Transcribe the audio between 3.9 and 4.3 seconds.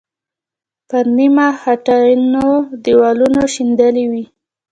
وې.